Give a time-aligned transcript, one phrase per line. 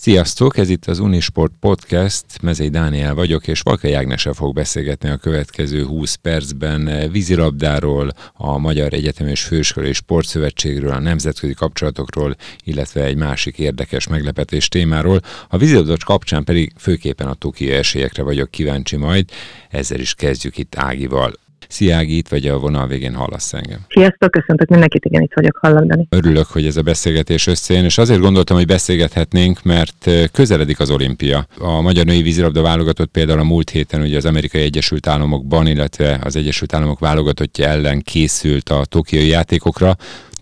[0.00, 5.16] Sziasztok, ez itt az Unisport Podcast, Mezei Dániel vagyok, és Valkai Ágnese fog beszélgetni a
[5.16, 13.16] következő 20 percben vízilabdáról, a Magyar Egyetem és Főiskolai Sportszövetségről, a nemzetközi kapcsolatokról, illetve egy
[13.16, 15.20] másik érdekes meglepetés témáról.
[15.48, 19.30] A vízilabda kapcsán pedig főképpen a Tokió esélyekre vagyok kíváncsi majd,
[19.70, 21.32] ezzel is kezdjük itt Ágival.
[21.78, 23.78] Itt vagy a vonal végén hallasz engem.
[23.88, 26.06] Sziasztok, köszöntök mindenkit, igen, itt vagyok hallani.
[26.10, 31.46] Örülök, hogy ez a beszélgetés összejön, és azért gondoltam, hogy beszélgethetnénk, mert közeledik az olimpia.
[31.58, 36.18] A magyar női vízilabda válogatott például a múlt héten ugye az Amerikai Egyesült Államokban, illetve
[36.22, 39.96] az Egyesült Államok válogatottja ellen készült a tokiai játékokra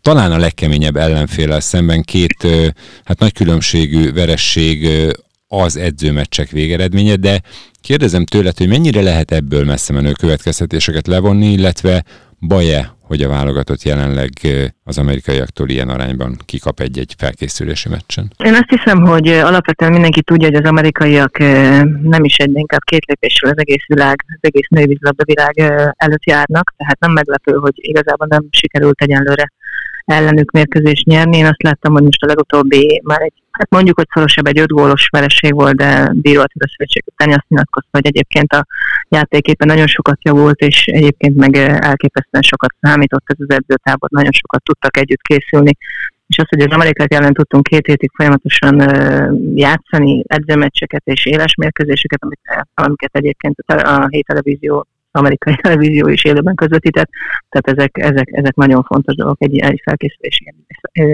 [0.06, 2.46] talán a legkeményebb ellenféle szemben két
[3.04, 4.88] hát nagy különbségű veresség
[5.48, 7.40] az edzőmeccsek végeredménye, de
[7.86, 12.04] kérdezem tőled, hogy mennyire lehet ebből messze menő következtetéseket levonni, illetve
[12.40, 14.30] baj-e, hogy a válogatott jelenleg
[14.84, 18.30] az amerikaiaktól ilyen arányban kikap egy-egy felkészülési meccsen?
[18.44, 21.38] Én azt hiszem, hogy alapvetően mindenki tudja, hogy az amerikaiak
[22.14, 25.54] nem is egy, inkább két lépésről az egész világ, az egész nővízlabda világ
[25.96, 29.52] előtt járnak, tehát nem meglepő, hogy igazából nem sikerült egyenlőre
[30.06, 31.36] ellenük mérkőzést nyerni.
[31.36, 34.68] Én azt láttam, hogy most a legutóbbi már egy, hát mondjuk, hogy szorosabb egy öt
[34.68, 38.66] gólos vereség volt, de bíró a szövetség után azt nyilatkozta, hogy egyébként a
[39.08, 44.62] játéképpen nagyon sokat javult, és egyébként meg elképesztően sokat számított ez az edzőtábor, nagyon sokat
[44.62, 45.76] tudtak együtt készülni.
[46.26, 48.74] És az, hogy az amerikai ellen tudtunk két hétig folyamatosan
[49.54, 52.20] játszani edzőmeccseket és éles mérkőzéseket,
[52.74, 57.08] amiket egyébként a hét televízió amerikai televízió is élőben közvetített,
[57.48, 60.54] tehát ezek, ezek, ezek nagyon fontos dolgok egy, egy felkészülési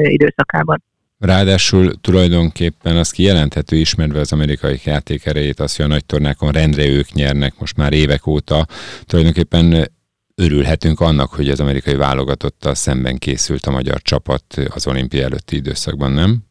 [0.03, 0.83] időszakában.
[1.19, 6.87] Ráadásul tulajdonképpen az kijelenthető ismerve az amerikai játék erejét, az, hogy a nagy tornákon rendre
[6.87, 8.67] ők nyernek most már évek óta.
[9.05, 9.91] Tulajdonképpen
[10.35, 16.13] örülhetünk annak, hogy az amerikai válogatottal szemben készült a magyar csapat az olimpia előtti időszakban,
[16.13, 16.43] nem?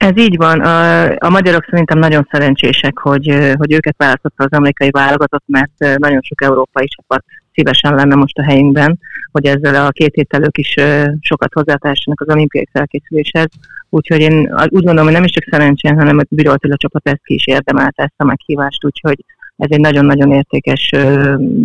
[0.00, 0.60] Ez így van.
[0.60, 6.20] A, a magyarok szerintem nagyon szerencsések, hogy, hogy őket választotta az amerikai válogatott, mert nagyon
[6.22, 8.98] sok európai csapat szívesen lenne most a helyünkben,
[9.32, 10.74] hogy ezzel a két héttel ők is
[11.20, 13.48] sokat hozzátársanak az olimpiai felkészüléshez.
[13.88, 17.24] Úgyhogy én úgy gondolom, hogy nem is csak szerencsén, hanem a Bíró a csapat ezt
[17.24, 19.24] ki is érdemelte ezt a meghívást, úgyhogy
[19.60, 20.90] ez egy nagyon-nagyon értékes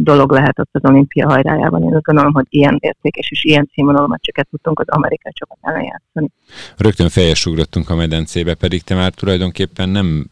[0.04, 1.84] dolog lehet ott az olimpia hajrájában.
[1.84, 5.84] Én azt gondolom, hogy ilyen értékes és ilyen színvonalú meccseket tudtunk az amerikai csapat ellen
[5.84, 6.30] játszani.
[6.78, 10.30] Rögtön fejes ugrottunk a medencébe, pedig te már tulajdonképpen nem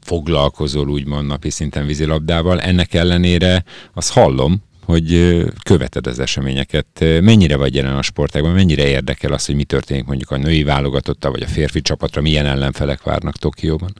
[0.00, 2.60] foglalkozol úgymond napi szinten vízilabdával.
[2.60, 6.86] Ennek ellenére azt hallom, hogy követed az eseményeket.
[7.20, 11.30] Mennyire vagy jelen a sportágban, mennyire érdekel az, hogy mi történik mondjuk a női válogatotta,
[11.30, 13.92] vagy a férfi csapatra, milyen ellenfelek várnak Tokióban?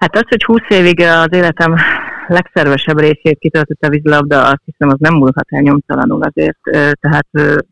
[0.00, 1.74] Hát az, hogy 20 évig az életem
[2.26, 6.58] legszervesebb részét kitöltött a vízilabda, azt hiszem, az nem múlhat el nyomtalanul azért.
[7.00, 7.26] Tehát,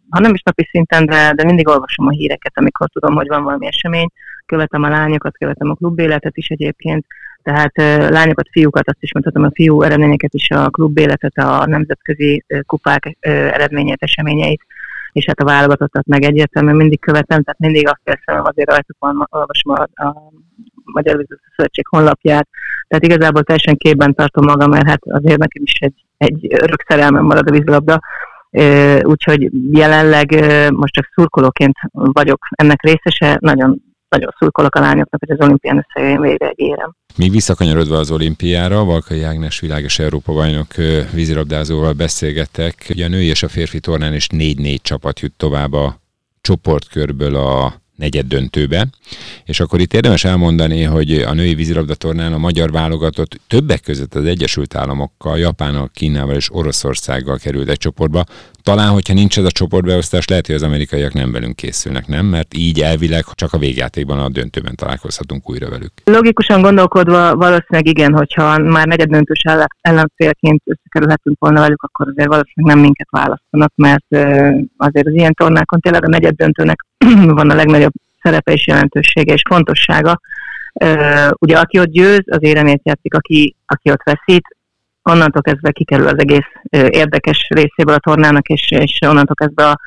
[0.08, 3.42] ha nem is napi szinten, de, de mindig olvasom a híreket, amikor tudom, hogy van
[3.42, 4.08] valami esemény.
[4.46, 7.06] Követem a lányokat, követem a klubéletet is egyébként.
[7.42, 7.72] Tehát
[8.10, 14.02] lányokat, fiúkat, azt is mondhatom, a fiú eredményeket is, a klubéletet, a nemzetközi kupák eredményét,
[14.02, 14.62] eseményeit
[15.12, 19.28] és hát a válogatottat meg egyértelműen mindig követem, tehát mindig azt keresem, azért rajtuk van,
[19.30, 20.32] olvasom a, a
[20.84, 22.48] Magyar Vízilabda Szövetség honlapját,
[22.88, 27.24] tehát igazából teljesen képben tartom magam, mert hát azért nekem is egy, egy örök szerelmem
[27.24, 28.00] marad a vízilabda,
[29.02, 30.30] úgyhogy jelenleg
[30.70, 36.20] most csak szurkolóként vagyok ennek részese, nagyon nagyon szurkolok a lányoknak, hogy az olimpián összejön
[36.20, 36.94] végre egy érem.
[37.16, 40.74] Még visszakanyarodva az olimpiára, Valkai Ágnes világos Európa bajnok
[41.12, 42.86] vízilabdázóval beszélgettek.
[42.90, 46.00] Ugye a női és a férfi tornán is négy-négy csapat jut tovább a
[46.40, 48.86] csoportkörből a negyed döntőbe.
[49.44, 54.14] És akkor itt érdemes elmondani, hogy a női vízilabda tornán a magyar válogatott többek között
[54.14, 58.24] az Egyesült Államokkal, Japánnal, Kínával és Oroszországgal került egy csoportba.
[58.62, 62.26] Talán, hogyha nincs ez a csoportbeosztás, lehet, hogy az amerikaiak nem velünk készülnek, nem?
[62.26, 65.92] Mert így elvileg csak a végjátékban, a döntőben találkozhatunk újra velük.
[66.04, 69.42] Logikusan gondolkodva valószínűleg igen, hogyha már negyed döntős
[69.80, 74.06] ellenfélként összekerülhetünk volna velük, akkor azért valószínűleg nem minket választanak, mert
[74.76, 76.86] azért az ilyen tornákon tényleg a negyed döntőnek
[77.38, 77.92] van a legnagyobb
[78.22, 80.20] szerepe és jelentősége és fontossága.
[81.38, 84.56] Ugye aki ott győz, az éremért játszik, aki, aki ott veszít,
[85.02, 89.80] onnantól kezdve kikerül az egész érdekes részéből a tornának, és, és onnantól kezdve a,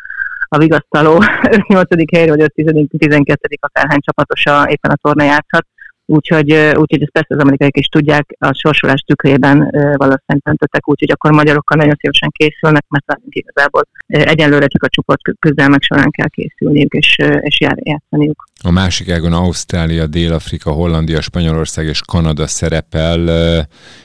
[0.47, 2.07] a vigasztaló 5-8.
[2.11, 3.35] helyre, vagy 5-12.
[3.59, 5.65] akárhány csapatosa éppen a torna játszhat.
[6.05, 11.31] Úgyhogy, úgyhogy ezt persze az amerikaiak is tudják, a sorsolás tükrében valószínűleg döntöttek, úgyhogy akkor
[11.31, 16.93] magyarokkal nagyon szívesen készülnek, mert nekünk igazából egyenlőre csak a csoport közelmek során kell készülniük
[16.93, 18.49] és, és játszaniuk.
[18.63, 23.19] A másik ágon Ausztrália, Dél-Afrika, Hollandia, Spanyolország és Kanada szerepel.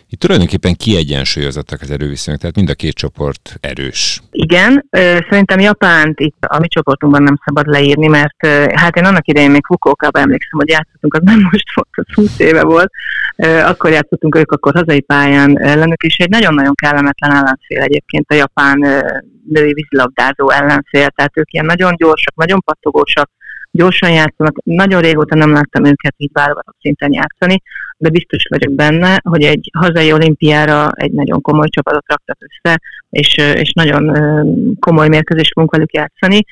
[0.09, 4.21] Itt tulajdonképpen kiegyensúlyozottak az erőviszonyok, tehát mind a két csoport erős.
[4.31, 4.87] Igen,
[5.31, 9.67] szerintem Japánt itt a mi csoportunkban nem szabad leírni, mert hát én annak idején még
[9.67, 12.91] Fukuoka-ba emlékszem, hogy játszottunk, az nem most volt, az 20 éve volt,
[13.65, 18.79] akkor játszottunk ők akkor hazai pályán ellenük, és egy nagyon-nagyon kellemetlen ellenfél egyébként a japán
[19.49, 23.31] női vízilabdázó ellenfél, tehát ők ilyen nagyon gyorsak, nagyon pattogósak,
[23.71, 24.57] gyorsan játszanak.
[24.65, 27.63] Nagyon régóta nem láttam őket így válogatott szinten játszani,
[27.97, 32.81] de biztos vagyok benne, hogy egy hazai olimpiára egy nagyon komoly csapatot raktak össze,
[33.11, 34.15] és, és nagyon
[34.81, 36.45] komoly mérkőzés fogunk velük játszani.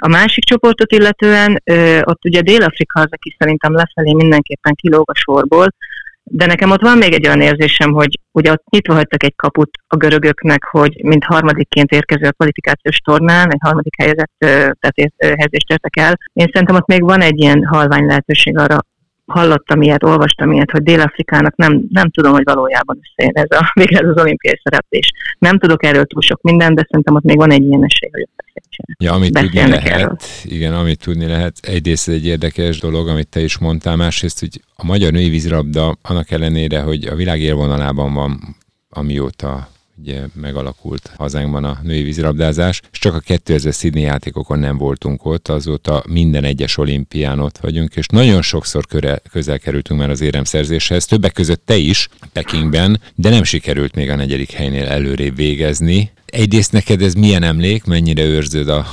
[0.00, 1.62] A másik csoportot illetően,
[2.04, 5.74] ott ugye Dél-Afrika az, aki szerintem lefelé mindenképpen kilóg a sorból,
[6.22, 9.70] de nekem ott van még egy olyan érzésem, hogy ugye ott nyitva hagytak egy kaput
[9.86, 15.96] a görögöknek, hogy mint harmadikként érkező a kvalifikációs tornán, egy harmadik helyzet, tehát helyezést értek
[15.96, 16.18] el.
[16.32, 18.78] Én szerintem ott még van egy ilyen halvány lehetőség arra,
[19.26, 23.98] hallottam ilyet, olvastam ilyet, hogy Dél-Afrikának nem, nem tudom, hogy valójában összejön ez a, végre
[23.98, 25.12] ez az olimpiai szereplés.
[25.38, 28.28] Nem tudok erről túl sok mindent, de szerintem ott még van egy ilyen esély, hogy
[28.98, 30.16] Ja, amit tudni lehet, erről.
[30.44, 31.58] igen, amit tudni lehet.
[31.62, 36.30] Egyrészt egy érdekes dolog, amit te is mondtál, másrészt, hogy a magyar női vízrabda annak
[36.30, 38.56] ellenére, hogy a világ élvonalában van,
[38.88, 45.24] amióta ugye megalakult hazánkban a női vízilabdázás, és csak a 2000 Sydney játékokon nem voltunk
[45.24, 50.20] ott, azóta minden egyes olimpián ott vagyunk, és nagyon sokszor köre, közel kerültünk már az
[50.20, 56.10] éremszerzéshez, többek között te is Pekingben, de nem sikerült még a negyedik helynél előrébb végezni.
[56.26, 58.86] Egyrészt neked ez milyen emlék, mennyire őrzöd a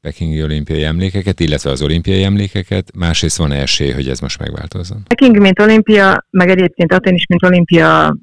[0.00, 5.02] pekingi olimpiai emlékeket, illetve az olimpiai emlékeket, másrészt van esély, hogy ez most megváltozzon?
[5.08, 8.16] Peking, mint olimpia, meg egyébként Aten is, mint olimpia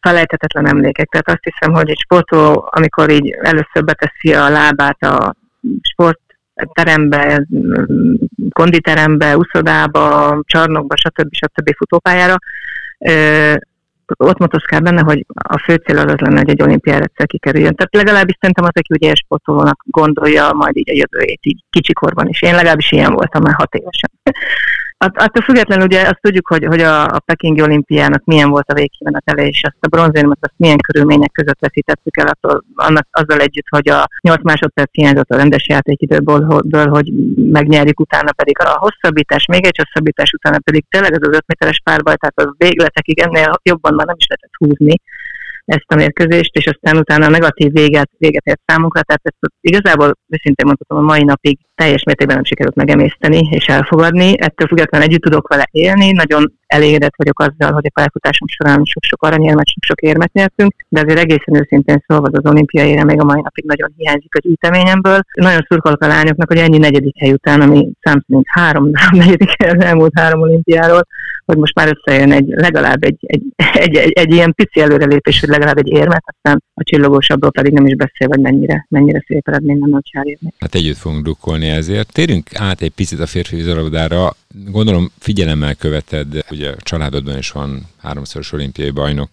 [0.00, 1.08] felejthetetlen emlékek.
[1.08, 5.34] Tehát azt hiszem, hogy egy sportoló, amikor így először beteszi a lábát a
[5.82, 7.46] sportterembe,
[8.52, 11.34] konditerembe, uszodába, csarnokba, stb.
[11.34, 11.76] stb.
[11.76, 12.36] futópályára,
[14.16, 17.74] ott motoszkál benne, hogy a fő cél az, az lenne, hogy egy olimpiára egyszer kikerüljön.
[17.74, 22.42] Tehát legalábbis szerintem az, aki ugye sportolónak gondolja majd így a jövőjét, így kicsikorban is.
[22.42, 24.10] Én legalábbis ilyen voltam már hat évesen.
[25.04, 28.74] Att, attól függetlenül ugye azt tudjuk, hogy, hogy a, a Pekingi olimpiának milyen volt a
[28.74, 33.68] végkimenetele, és azt a bronzérmet azt milyen körülmények között veszítettük el, attól, annak, azzal együtt,
[33.68, 39.66] hogy a 8 másodperc hiányzott a rendes játékidőből, hogy megnyerjük, utána pedig a hosszabbítás, még
[39.66, 43.94] egy hosszabbítás, utána pedig tényleg ez az 5 méteres párbaj, tehát az végletekig ennél jobban
[43.94, 44.94] már nem is lehetett húzni
[45.64, 50.12] ezt a mérkőzést, és aztán utána a negatív véget, véget ért számunkra, tehát ezt igazából
[50.28, 54.40] őszintén mondhatom, a mai napig teljes mértékben nem sikerült megemészteni és elfogadni.
[54.40, 59.22] Ettől függetlenül együtt tudok vele élni, nagyon elégedett vagyok azzal, hogy a pályafutásom során sok-sok
[59.22, 63.64] aranyérmet, sok-sok érmet nyertünk, de azért egészen őszintén szólva az olimpiai még a mai napig
[63.64, 65.20] nagyon hiányzik a gyűjteményemből.
[65.32, 69.70] Nagyon szurkolok a lányoknak, hogy ennyi negyedik hely után, ami szám szerint három negyedik hely
[69.70, 71.06] az elmúlt három olimpiáról,
[71.44, 75.48] hogy most már összejön egy, legalább egy, egy, egy, egy, egy ilyen pici előrelépés, hogy
[75.48, 79.78] legalább egy érmet, aztán a csillogósabbról pedig nem is beszél, hogy mennyire, mennyire szép eredmény
[79.78, 80.52] lenne, hogy elérni.
[80.58, 82.12] Hát együtt fogunk drukkolni ezért.
[82.12, 84.36] Térjünk át egy picit a férfi vízilabdára.
[84.54, 89.30] Gondolom figyelemmel követed, ugye a családodban is van háromszoros olimpiai bajnok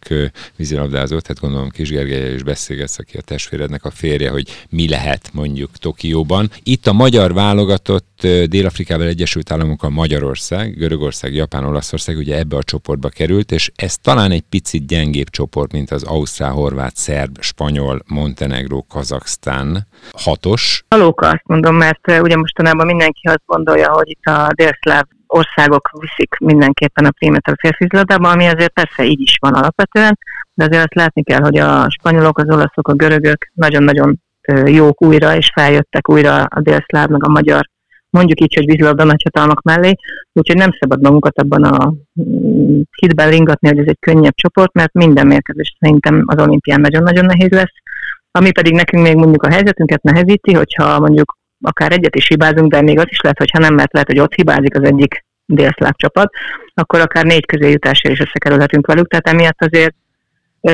[0.56, 5.30] vízilabdázó, tehát gondolom Kis Gergely is beszélgetsz, aki a testvérednek a férje, hogy mi lehet
[5.34, 6.50] mondjuk Tokióban.
[6.64, 13.10] Itt a magyar válogatott Dél-Afrikával Egyesült Államokkal Magyarország, Görögország, Japán, Olaszország ugye ebbe a csoportba
[13.10, 18.86] került, és ez talán egy picit gyengébb csoport, mint az Ausztrál, Horvát, Szerb, Spanyol, Montenegró,
[18.90, 19.88] Kazaksztán.
[20.12, 20.84] Hatos.
[20.88, 26.36] Valóka azt mondom, mert ugye mostanában mindenki azt gondolja, hogy itt a délszláv országok viszik
[26.40, 30.18] mindenképpen a prímet a férfizladába, ami azért persze így is van alapvetően,
[30.54, 34.20] de azért azt látni kell, hogy a spanyolok, az olaszok, a görögök nagyon-nagyon
[34.66, 37.70] jók újra, és feljöttek újra a délszláv, meg a magyar,
[38.10, 39.96] mondjuk így, hogy vízilabda nagyhatalmak mellé,
[40.34, 44.94] úgyhogy nem szabad magunkat abban a mm, hitben ringatni, hogy ez egy könnyebb csoport, mert
[44.94, 47.74] minden mérkőzés szerintem az olimpián nagyon-nagyon nehéz lesz,
[48.32, 52.82] ami pedig nekünk még mondjuk a helyzetünket nehezíti, hogyha mondjuk akár egyet is hibázunk, de
[52.82, 55.94] még az is lehet, hogy ha nem, mert lehet, hogy ott hibázik az egyik délszláv
[55.96, 56.34] csapat,
[56.74, 59.96] akkor akár négy közéjutásra is összekerülhetünk velük, tehát emiatt azért
[60.62, 60.72] ö,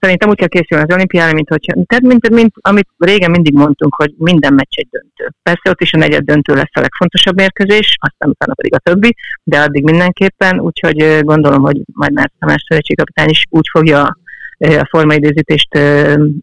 [0.00, 3.94] szerintem úgy kell készülni az olimpiára, mint hogyha, tehát mint, mint, amit régen mindig mondtunk,
[3.94, 5.34] hogy minden meccs egy döntő.
[5.42, 9.16] Persze ott is a negyed döntő lesz a legfontosabb mérkőzés, aztán utána pedig a többi,
[9.42, 14.18] de addig mindenképpen, úgyhogy gondolom, hogy majd már a szövetségkapitány is úgy fogja
[14.58, 15.78] a formaidőzítést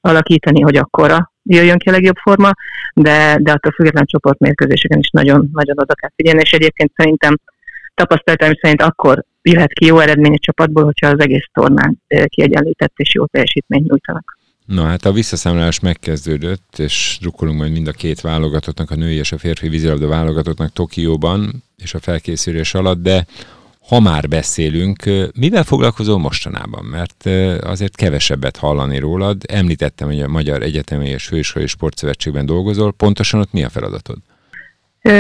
[0.01, 2.51] alakítani, hogy akkora jöjjön ki a legjobb forma,
[2.93, 7.37] de, de attól független csoportmérkőzéseken is nagyon, nagyon oda kell figyelni, és egyébként szerintem
[7.95, 13.13] tapasztalatom szerint akkor jöhet ki jó eredmény a csapatból, hogyha az egész tornán kiegyenlített és
[13.13, 14.37] jó teljesítményt nyújtanak.
[14.65, 19.31] Na hát a visszaszámlálás megkezdődött, és drukkolunk majd mind a két válogatottnak, a női és
[19.31, 23.25] a férfi vízilabda válogatottnak Tokióban, és a felkészülés alatt, de
[23.87, 25.03] ha már beszélünk,
[25.39, 26.85] mivel foglalkozol mostanában?
[26.85, 27.25] Mert
[27.63, 29.41] azért kevesebbet hallani rólad.
[29.47, 32.93] Említettem, hogy a Magyar Egyetemi és Főiskolai Sportszövetségben dolgozol.
[32.93, 34.17] Pontosan ott mi a feladatod?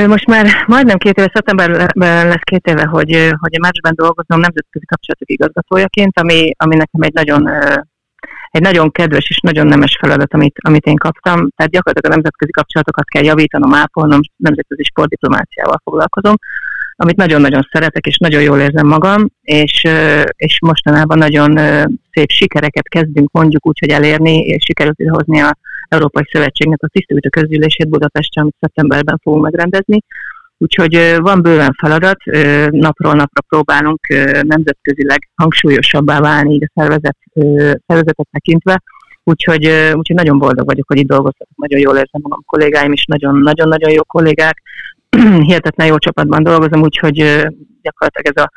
[0.07, 4.85] Most már majdnem két éve, szeptemberben lesz két éve, hogy, hogy a másban dolgozom nemzetközi
[4.85, 7.49] kapcsolatok igazgatójaként, ami, ami nekem egy nagyon
[8.51, 11.49] egy nagyon kedves és nagyon nemes feladat, amit, amit én kaptam.
[11.55, 16.35] Tehát gyakorlatilag a nemzetközi kapcsolatokat kell javítanom, ápolnom, nemzetközi sportdiplomáciával foglalkozom,
[16.99, 19.87] amit nagyon-nagyon szeretek, és nagyon jól érzem magam, és,
[20.35, 21.57] és mostanában nagyon
[22.11, 25.57] szép sikereket kezdünk mondjuk úgy, hogy elérni, és sikerült hozni a
[25.89, 29.99] Európai Szövetségnek a tisztőítő közgyűlését Budapesten, amit szeptemberben fogunk megrendezni.
[30.57, 32.17] Úgyhogy van bőven feladat,
[32.69, 34.07] napról napra próbálunk
[34.41, 37.17] nemzetközileg hangsúlyosabbá válni így a szervezet,
[37.85, 38.81] szervezetet tekintve,
[39.23, 43.91] úgyhogy, úgyhogy nagyon boldog vagyok, hogy itt dolgozhatok, nagyon jól érzem magam, kollégáim is nagyon-nagyon
[43.91, 44.61] jó kollégák,
[45.47, 47.15] hihetetlen jó csapatban dolgozom, úgyhogy
[47.81, 48.51] gyakorlatilag ez a,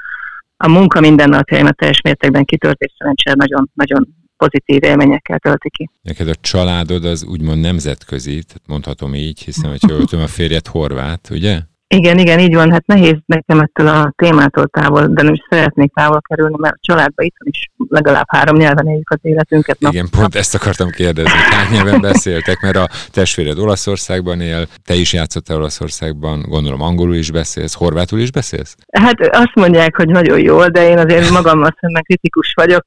[0.57, 5.90] a munka mindennapjaimat teljes mértékben kitölt, és szerencsére nagyon, nagyon pozitív élményekkel tölti ki.
[6.02, 10.66] Neked a családod az úgymond nemzetközi, tehát mondhatom így, hiszen, hogy jól tudom, a férjed
[10.66, 11.61] horvát, ugye?
[11.94, 12.70] Igen, igen, így van.
[12.73, 16.78] Hát nehéz nekem ettől a témától távol, de nem is szeretnék távol kerülni, mert a
[16.80, 19.80] családban itt is legalább három nyelven éljük az életünket.
[19.80, 19.92] Nap.
[19.92, 21.30] Igen, pont ezt akartam kérdezni.
[21.30, 27.30] Hány nyelven beszéltek, mert a testvéred Olaszországban él, te is játszottál Olaszországban, gondolom angolul is
[27.30, 28.75] beszélsz, horvátul is beszélsz?
[28.92, 32.85] Hát azt mondják, hogy nagyon jól, de én azért magammal szemben kritikus vagyok.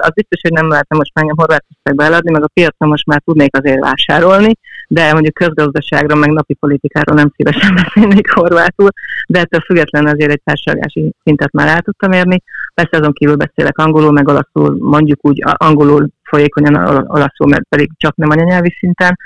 [0.00, 3.22] Az biztos, hogy nem lehetne most már engem Horvátországba eladni, meg a piacon most már
[3.24, 4.52] tudnék azért vásárolni,
[4.86, 8.90] de mondjuk közgazdaságra, meg napi politikáról nem szívesen beszélnék horvátul,
[9.28, 12.42] de ettől függetlenül azért egy társadalmi szintet már el tudtam érni.
[12.74, 16.74] Persze azon kívül beszélek angolul, meg olaszul, mondjuk úgy angolul folyékonyan
[17.06, 19.18] olaszul, mert pedig csak nem anyanyelvi szinten.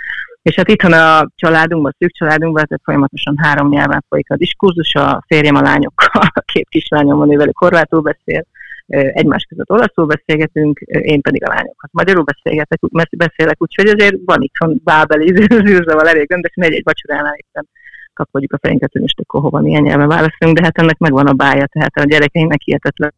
[0.43, 4.95] És hát itthon a családunkban, a szűk családunkban, tehát folyamatosan három nyelven folyik a diskurzus,
[4.95, 8.45] a férjem a lányokkal, a két kislányom van, ővelük horvátul beszél,
[8.91, 12.81] egymás között olaszul beszélgetünk, én pedig a lányokhoz magyarul beszélgetek,
[13.17, 15.27] beszélek, úgyhogy azért van itthon bábeli
[15.67, 17.69] zűrzaval elég rendesen, egy-egy vacsoránál éppen
[18.13, 21.33] kapodjuk a fejünket, hogy most akkor hova milyen nyelven válaszolunk, de hát ennek megvan a
[21.33, 23.13] bája, tehát a gyerekeinknek hihetetlen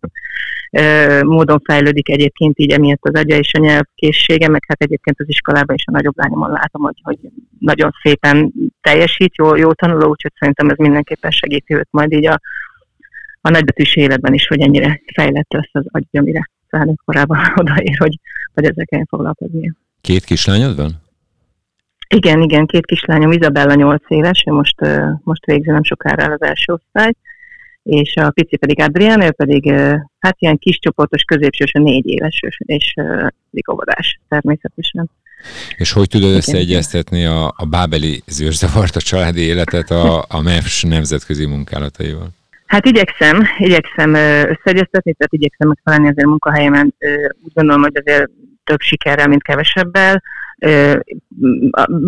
[1.22, 5.76] módon fejlődik egyébként így emiatt az agya és a nyelvkészsége, meg hát egyébként az iskolában
[5.76, 7.18] is a nagyobb lányomon látom, hogy, hogy
[7.58, 12.40] nagyon szépen teljesít, jó, jó tanuló, úgyhogy szerintem ez mindenképpen segíti őt majd így a,
[13.44, 18.18] a nagybetűs életben is, hogy ennyire fejlett lesz az agy, amire felnőtt korában odaér, hogy,
[18.54, 19.72] hogy ezekkel foglalkozni.
[20.00, 21.00] Két kislányod van?
[22.08, 24.80] Igen, igen, két kislányom, Izabella 8 éves, ő most,
[25.22, 27.12] most végzi nem sokára az első osztály,
[27.82, 29.70] és a pici pedig Adrián, ő pedig
[30.18, 32.92] hát ilyen kis csoportos, középsős, a négy éves, és
[33.50, 35.11] pedig óvodás természetesen.
[35.76, 41.46] És hogy tudod összeegyeztetni a, a bábeli zűrzavart, a családi életet a, a MEFS nemzetközi
[41.46, 42.28] munkálataival?
[42.72, 44.14] Hát igyekszem, igyekszem
[44.54, 46.94] összeegyeztetni, tehát igyekszem megfelelni azért munkahelyemen.
[47.42, 48.30] Úgy gondolom, hogy azért
[48.64, 50.22] több sikerrel, mint kevesebbel.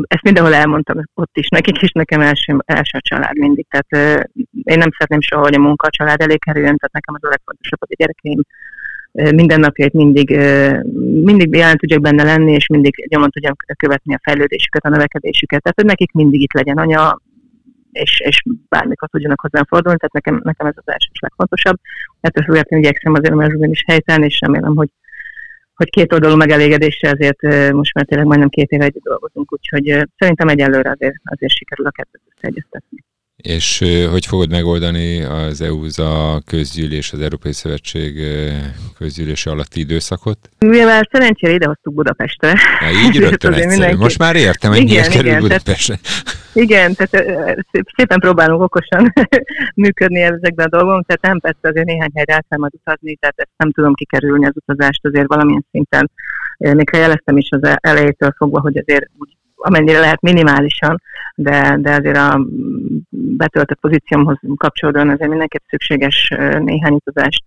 [0.06, 3.66] Ezt mindenhol elmondtam ott is nekik, és nekem első, első a család mindig.
[3.68, 4.26] Tehát
[4.62, 7.28] én nem szeretném soha, hogy a munka a család elé kerüljön, tehát nekem az a
[7.28, 8.40] legfontosabb, hogy a gyerekeim
[9.36, 10.30] mindennapjait mindig,
[11.24, 15.62] mindig jelen tudjak benne lenni, és mindig nyomon tudjam követni a fejlődésüket, a növekedésüket.
[15.62, 17.20] Tehát, hogy nekik mindig itt legyen anya,
[17.94, 21.78] és, és bármikor tudjanak hozzám fordulni, tehát nekem, nekem ez az első és legfontosabb.
[22.20, 24.88] Ettől függetlenül igyekszem azért, mert is helytállni, és remélem, hogy
[25.74, 29.84] hogy két oldalú megelégedésre azért most már tényleg majdnem két éve együtt dolgozunk, úgyhogy
[30.18, 33.04] szerintem egyelőre azért, azért sikerül a kettőt összeegyeztetni.
[33.36, 38.20] És hogy fogod megoldani az EU-za közgyűlés, az Európai Szövetség
[38.98, 40.38] közgyűlése alatti időszakot?
[40.58, 42.54] Mivel szerencsére idehoztuk Budapestre.
[42.80, 43.74] Ja, így rögtön egyszerű.
[43.74, 43.96] Mindenki...
[43.96, 45.98] Most már értem, hogy igen, miért igen, kerül Budapestre.
[46.02, 47.26] Tehát, igen, tehát
[47.96, 49.12] szépen próbálunk okosan
[49.84, 53.38] működni ezekben a dolgokban, tehát nem persze azért néhány helyre el kell majd utazni, tehát
[53.38, 56.10] ezt nem tudom kikerülni az utazást azért valamilyen szinten.
[56.58, 61.02] Még ha jeleztem is az elejétől fogva, hogy azért úgy amennyire lehet minimálisan,
[61.34, 62.46] de, de azért a
[63.10, 67.44] betöltött pozíciómhoz kapcsolódóan azért mindenképp szükséges néhány utazást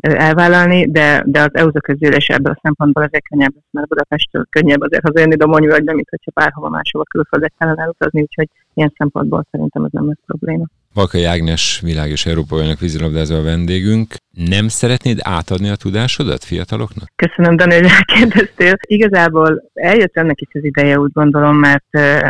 [0.00, 4.80] elvállalni, de, de az EU-za közülés ebből a szempontból azért könnyebb lesz, mert Budapestről könnyebb
[4.80, 9.90] azért hazajönni Domonyvölgybe, mint hogyha bárhova máshova külföldre kellene elutazni, úgyhogy ilyen szempontból szerintem ez
[9.92, 10.64] nem lesz probléma.
[10.94, 14.14] Valkai Ágnes világ és Európa bajnok vízilabdázó a vendégünk.
[14.30, 17.08] Nem szeretnéd átadni a tudásodat fiataloknak?
[17.16, 18.74] Köszönöm, Dani, hogy elkérdeztél.
[18.80, 22.28] Igazából eljött ennek is az ideje, úgy gondolom, mert uh,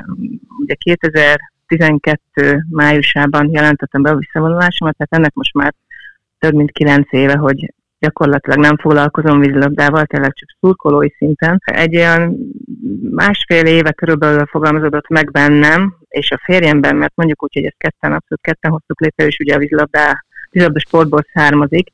[0.58, 5.74] ugye 2012 májusában jelentettem be a visszavonulásomat, tehát ennek most már
[6.40, 11.62] több mint kilenc éve, hogy gyakorlatilag nem foglalkozom vízilabdával, tényleg csak szurkolói szinten.
[11.64, 12.36] Egy olyan
[13.10, 18.12] másfél éve körülbelül fogalmazódott meg bennem, és a férjemben, mert mondjuk úgy, hogy ezt ketten
[18.12, 21.88] abszolút ketten hoztuk létre, és ugye a vízilabdá vízilabda sportból származik,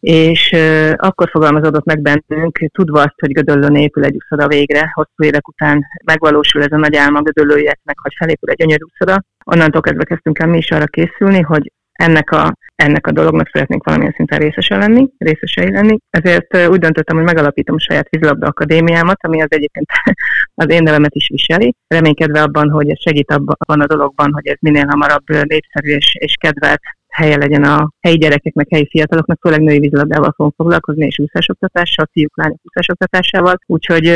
[0.00, 5.22] és uh, akkor fogalmazódott meg bennünk, tudva azt, hogy Gödöllön épül egy úszoda végre, hosszú
[5.22, 9.22] évek után megvalósul ez a nagy álma Gödöllőieknek, hogy felépül egy gyönyörű úszoda.
[9.44, 13.84] Onnantól kezdve kezdtünk el mi is arra készülni, hogy ennek a, ennek a dolognak szeretnénk
[13.84, 15.96] valamilyen szinten részese lenni, részesei lenni.
[16.10, 19.86] Ezért úgy döntöttem, hogy megalapítom a saját vízlabda akadémiámat, ami az egyébként
[20.62, 21.74] az én nevemet is viseli.
[21.86, 26.34] Reménykedve abban, hogy ez segít abban a dologban, hogy ez minél hamarabb népszerű és, és
[26.40, 32.08] kedvelt helye legyen a helyi gyerekeknek, helyi fiataloknak, főleg női vízilabdával fogunk foglalkozni, és úszásoktatással,
[32.12, 33.58] fiúk, lányok úszásoktatásával.
[33.66, 34.12] Úgyhogy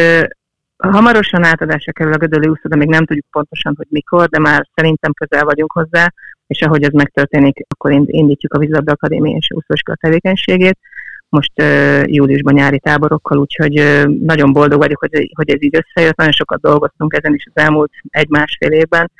[0.76, 5.12] hamarosan átadásra kerül a Gödöli úszoda, még nem tudjuk pontosan, hogy mikor, de már szerintem
[5.12, 6.12] közel vagyunk hozzá,
[6.52, 10.78] és ahogy ez megtörténik, akkor indítjuk a Vízilabda Akadémia és úszóskola tevékenységét.
[11.28, 16.16] Most uh, júliusban nyári táborokkal, úgyhogy uh, nagyon boldog vagyok, hogy, hogy ez így összejött.
[16.16, 19.10] Nagyon sokat dolgoztunk ezen is az elmúlt egy-másfél évben,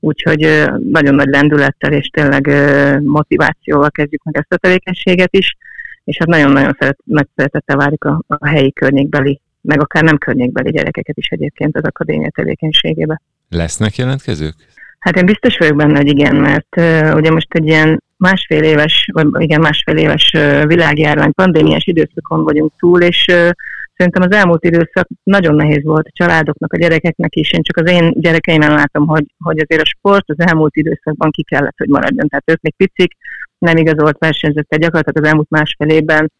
[0.00, 5.56] úgyhogy uh, nagyon nagy lendülettel és tényleg uh, motivációval kezdjük meg ezt a tevékenységet is,
[6.04, 10.70] és hát nagyon-nagyon szeret, nagy szeretettel várjuk a, a helyi környékbeli, meg akár nem környékbeli
[10.70, 13.20] gyerekeket is egyébként az akadémia tevékenységébe.
[13.48, 14.54] Lesznek jelentkezők?
[15.02, 19.08] Hát én biztos vagyok benne, hogy igen, mert uh, ugye most egy ilyen másfél éves,
[19.12, 23.50] vagy igen, másfél éves uh, világjárvány, pandémiás időszakon vagyunk túl, és uh,
[23.96, 27.52] szerintem az elmúlt időszak nagyon nehéz volt a családoknak, a gyerekeknek is.
[27.52, 31.42] Én csak az én gyerekeimen látom, hogy, hogy azért a sport az elmúlt időszakban ki
[31.42, 32.28] kellett, hogy maradjon.
[32.28, 33.16] Tehát ők még picik,
[33.58, 36.32] nem igazolt versenyzőkkel gyakorlatilag az elmúlt másfél évben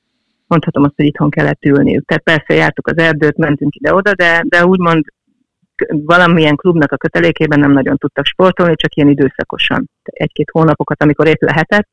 [0.47, 2.04] mondhatom azt, hogy itthon kellett ülniük.
[2.04, 5.04] Tehát persze jártuk az erdőt, mentünk ide-oda, de, de úgymond
[5.88, 11.42] valamilyen klubnak a kötelékében nem nagyon tudtak sportolni, csak ilyen időszakosan, egy-két hónapokat, amikor épp
[11.42, 11.88] lehetett.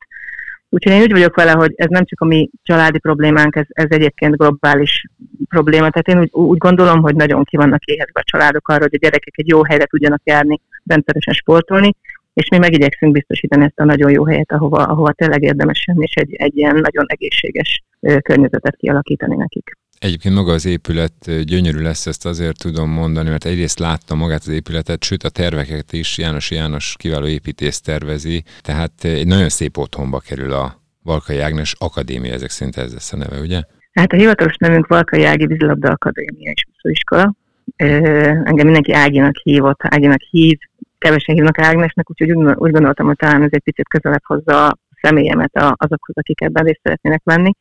[0.70, 3.86] Úgyhogy én úgy vagyok vele, hogy ez nem csak a mi családi problémánk, ez, ez
[3.90, 5.06] egyébként globális
[5.50, 5.90] probléma.
[5.90, 8.98] Tehát én úgy, úgy gondolom, hogy nagyon ki vannak éhezve a családok arra, hogy a
[9.02, 11.96] gyerekek egy jó helyre tudjanak járni, rendszeresen sportolni,
[12.34, 16.34] és mi megigyekszünk biztosítani ezt a nagyon jó helyet, ahova, ahova tényleg érdemes és egy,
[16.34, 19.78] egy ilyen nagyon egészséges környezetet kialakítani nekik.
[20.00, 24.48] Egyébként maga az épület gyönyörű lesz, ezt azért tudom mondani, mert egyrészt láttam magát az
[24.48, 30.20] épületet, sőt a terveket is János János kiváló építész tervezi, tehát egy nagyon szép otthonba
[30.20, 33.62] kerül a Valkai Ágnes Akadémia, ezek szerint ez lesz a neve, ugye?
[33.94, 37.36] Hát a hivatalos nevünk Valkai Ági Vízilabda Akadémia és Úszóiskola.
[37.76, 40.58] Engem mindenki Áginak hívott, Áginak hív,
[40.98, 45.52] kevesen hívnak Ágnesnek, úgyhogy úgy, gondoltam, hogy talán ez egy picit közelebb hozza a személyemet
[45.54, 47.52] azokhoz, akik ebben részt szeretnének venni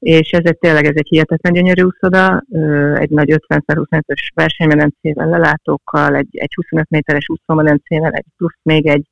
[0.00, 2.42] és ez egy, tényleg ez egy hihetetlen gyönyörű úszoda,
[2.98, 9.06] egy nagy 50x25-ös versenymedencével, lelátókkal, egy, egy 25 méteres úszómedencével, egy plusz még egy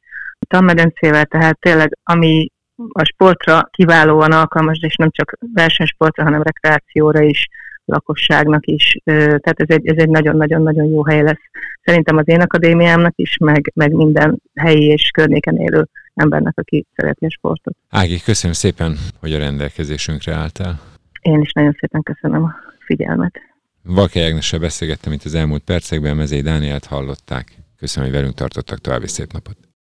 [0.49, 2.49] tanmedencével, tehát tényleg ami
[2.93, 7.49] a sportra kiválóan alkalmas, és nem csak versenysportra, hanem rekreációra is,
[7.85, 8.99] lakosságnak is.
[9.05, 11.43] Tehát ez egy, ez egy nagyon-nagyon-nagyon jó hely lesz.
[11.85, 15.89] Szerintem az én akadémiámnak is, meg, meg minden helyi és környéken élő
[16.19, 17.77] embernek, aki szereti a sportot.
[17.89, 20.81] Ági, köszönöm szépen, hogy a rendelkezésünkre álltál.
[21.21, 23.41] Én is nagyon szépen köszönöm a figyelmet.
[23.83, 27.57] Valkely Ágnessel beszélgettem itt az elmúlt percekben, Mezei Dánielt hallották.
[27.77, 29.68] Köszönöm, hogy velünk tartottak további szép napot.